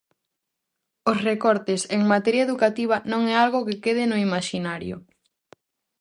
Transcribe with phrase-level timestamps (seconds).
[1.11, 4.95] Os recortes en materia educativa non é algo que quede no imaxinario.